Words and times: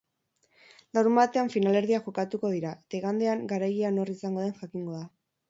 Larunbatean 0.97 1.51
finalerdiak 1.55 2.07
jokatuko 2.07 2.51
dira 2.55 2.73
eta 2.79 2.99
igandean 3.01 3.45
garailea 3.53 3.93
nor 4.01 4.13
izango 4.17 4.49
den 4.49 4.59
jakingo 4.65 4.99
da. 4.99 5.07